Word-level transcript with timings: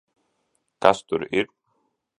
Kas 0.85 1.05
tur 1.07 1.21
ir? 1.41 1.49